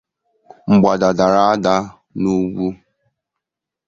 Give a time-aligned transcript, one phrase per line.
[0.71, 1.75] Mgbada dara ada
[2.19, 2.67] n'ugwu